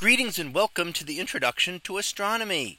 [0.00, 2.78] Greetings and welcome to the introduction to astronomy.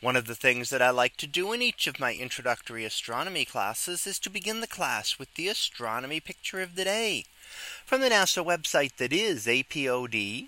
[0.00, 3.44] One of the things that I like to do in each of my introductory astronomy
[3.44, 7.26] classes is to begin the class with the astronomy picture of the day
[7.84, 10.46] from the NASA website that is apod.nasa.gov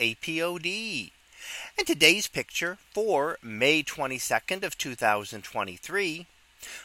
[0.00, 1.10] apod.
[1.78, 6.26] And today's picture for May 22nd of 2023.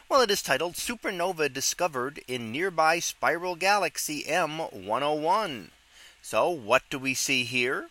[0.07, 5.69] Well, it is titled Supernova Discovered in Nearby Spiral Galaxy M101.
[6.25, 7.89] So what do we see here?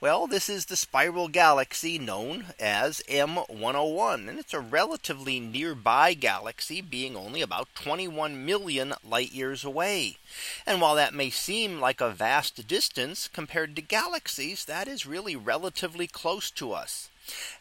[0.00, 6.80] Well, this is the spiral galaxy known as M101, and it's a relatively nearby galaxy,
[6.80, 10.18] being only about 21 million light years away.
[10.64, 15.34] And while that may seem like a vast distance compared to galaxies, that is really
[15.34, 17.08] relatively close to us.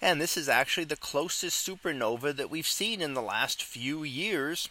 [0.02, 4.68] And this is actually the closest supernova that we've seen in the last few years.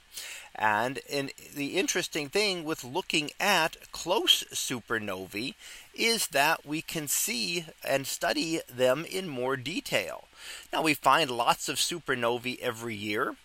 [0.54, 5.54] And in, the interesting thing with looking at close supernovae
[5.94, 10.28] is that we can see and study them in more detail.
[10.74, 13.36] Now we find lots of supernovae every year,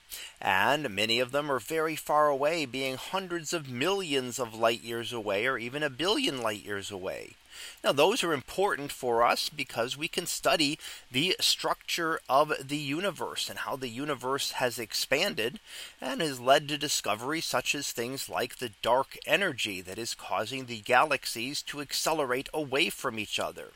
[0.42, 5.14] and many of them are very far away, being hundreds of millions of light years
[5.14, 7.36] away, or even a billion light years away.
[7.84, 10.78] Now, those are important for us because we can study
[11.12, 15.60] the structure of the universe and how the universe has expanded
[16.02, 20.66] and has led to discoveries such as things like the dark energy that is causing
[20.66, 23.72] the galaxies to accelerate away from each other.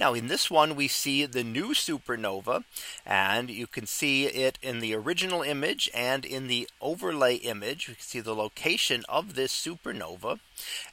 [0.00, 2.64] Now in this one we see the new supernova
[3.06, 7.94] and you can see it in the original image and in the overlay image we
[7.94, 10.40] can see the location of this supernova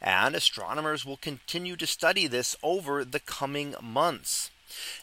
[0.01, 4.51] and astronomers will continue to study this over the coming months.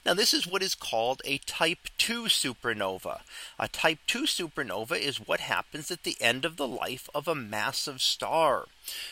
[0.06, 3.20] Now this is what is called a type 2 supernova.
[3.58, 7.34] A type 2 supernova is what happens at the end of the life of a
[7.34, 8.64] massive star.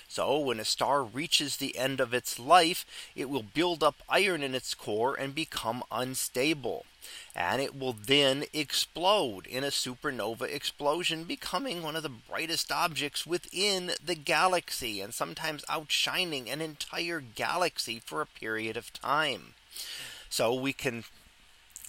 [0.08, 4.42] So when a star reaches the end of its life, it will build up iron
[4.42, 6.86] in its core and become unstable.
[7.34, 13.26] And it will then explode in a supernova explosion, becoming one of the brightest objects
[13.26, 19.52] within the galaxy and sometimes outshining an entire galaxy for a period of time.
[20.28, 21.04] So we can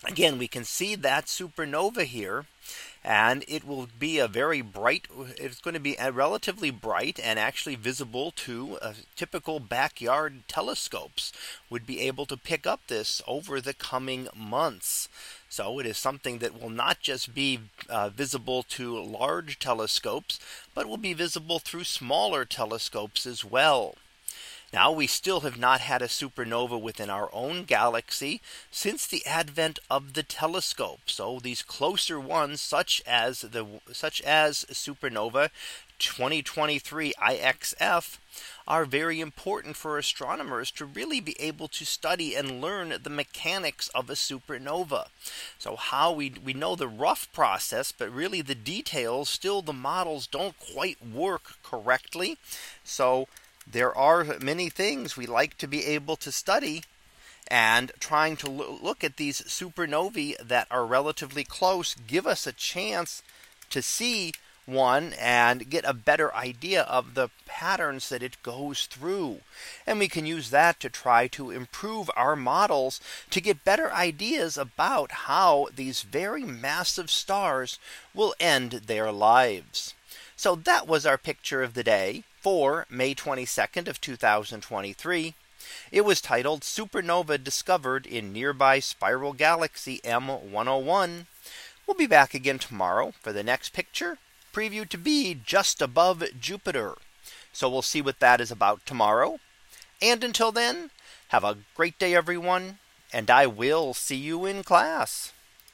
[0.04, 2.46] again we can see that supernova here
[3.04, 7.40] and it will be a very bright it's going to be uh, relatively bright and
[7.40, 11.34] actually visible to uh, typical backyard telescopes
[11.72, 15.10] would be able to pick up this over the coming months
[15.50, 20.40] so it is something that will not just be uh, visible to large telescopes
[20.76, 23.96] but will be visible through smaller telescopes as well
[24.74, 29.80] now we still have not had a supernova within our own galaxy since the advent
[29.90, 31.00] of the telescope.
[31.06, 35.50] So these closer ones such as the such as supernova
[36.00, 38.18] 2023 IXF
[38.68, 43.88] are very important for astronomers to really be able to study and learn the mechanics
[43.96, 45.08] of a supernova.
[45.58, 50.28] So how we we know the rough process, but really the details still the models
[50.28, 52.38] don't quite work correctly.
[52.84, 53.30] So
[53.72, 56.84] there are many things we like to be able to study
[57.50, 63.22] and trying to look at these supernovae that are relatively close give us a chance
[63.70, 64.32] to see
[64.66, 69.40] one and get a better idea of the patterns that it goes through.
[69.86, 74.58] And we can use that to try to improve our models to get better ideas
[74.58, 77.80] about how these very massive stars
[78.14, 79.94] will end their lives.
[80.36, 85.34] So that was our picture of the day for May 22nd of 2023.
[85.92, 91.26] It was titled Supernova Discovered in Nearby Spiral Galaxy M101.
[91.86, 94.18] We'll be back again tomorrow for the next picture
[94.54, 96.94] previewed to be just above Jupiter.
[97.52, 99.40] So we'll see what that is about tomorrow.
[100.02, 100.92] And until then,
[101.28, 102.78] have a great day, everyone,
[103.12, 105.34] and I will see you in class.